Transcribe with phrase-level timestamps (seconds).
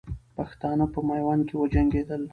[0.37, 2.21] پښتانه په میوند کې وجنګېدل.